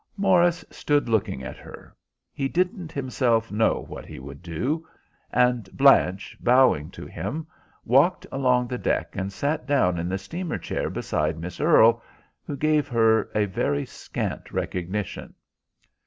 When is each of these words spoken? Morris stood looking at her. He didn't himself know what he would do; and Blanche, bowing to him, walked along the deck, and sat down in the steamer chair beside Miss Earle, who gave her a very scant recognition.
Morris 0.17 0.65
stood 0.71 1.07
looking 1.07 1.43
at 1.43 1.57
her. 1.57 1.95
He 2.33 2.47
didn't 2.47 2.91
himself 2.91 3.51
know 3.51 3.85
what 3.87 4.03
he 4.07 4.17
would 4.17 4.41
do; 4.41 4.83
and 5.31 5.69
Blanche, 5.73 6.35
bowing 6.39 6.89
to 6.89 7.05
him, 7.05 7.45
walked 7.85 8.25
along 8.31 8.67
the 8.67 8.79
deck, 8.79 9.15
and 9.15 9.31
sat 9.31 9.67
down 9.67 9.99
in 9.99 10.09
the 10.09 10.17
steamer 10.17 10.57
chair 10.57 10.89
beside 10.89 11.37
Miss 11.37 11.59
Earle, 11.61 12.01
who 12.47 12.57
gave 12.57 12.87
her 12.87 13.29
a 13.35 13.45
very 13.45 13.85
scant 13.85 14.51
recognition. 14.51 15.35